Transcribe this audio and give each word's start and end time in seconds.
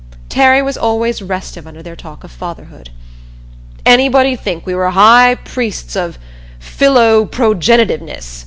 Terry 0.29 0.63
was 0.63 0.79
always 0.79 1.21
restive 1.21 1.67
under 1.67 1.83
their 1.83 1.95
talk 1.95 2.23
of 2.23 2.31
fatherhood. 2.31 2.89
"Anybody'd 3.85 4.39
think 4.39 4.65
we 4.65 4.73
were 4.73 4.89
High 4.89 5.35
Priests 5.45 5.95
of 5.95 6.15
of 6.15 6.19
Philoprogenitiveness!" 6.59 8.39